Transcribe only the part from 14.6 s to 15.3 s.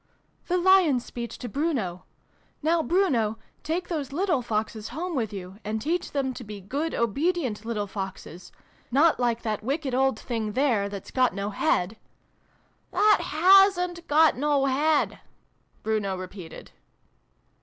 head,"